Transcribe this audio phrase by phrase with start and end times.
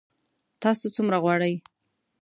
[0.61, 1.53] تاسو څومره غواړئ؟